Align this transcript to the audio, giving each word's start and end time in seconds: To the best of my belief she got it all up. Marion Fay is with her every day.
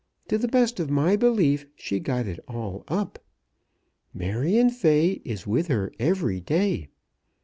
To 0.29 0.39
the 0.39 0.47
best 0.47 0.79
of 0.79 0.89
my 0.89 1.15
belief 1.15 1.67
she 1.75 1.99
got 1.99 2.25
it 2.25 2.39
all 2.47 2.83
up. 2.87 3.19
Marion 4.15 4.71
Fay 4.71 5.21
is 5.23 5.45
with 5.45 5.67
her 5.67 5.91
every 5.99 6.39
day. 6.41 6.87